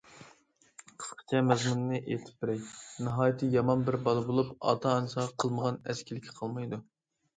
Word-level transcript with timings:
قىسقىچە 1.01 1.41
مەزمۇنىنى 1.49 1.99
ئېيتىپ 1.99 2.39
بېرەي: 2.45 2.57
ناھايىتى 3.09 3.49
يامان 3.59 3.85
بىر 3.91 3.99
بالا 4.09 4.25
بولۇپ، 4.31 4.53
ئاتا- 4.71 4.95
ئانىسىغا 4.97 5.29
قىلمىغان 5.45 5.79
ئەسكىلىكى 5.85 6.35
قالمايدۇ. 6.41 6.81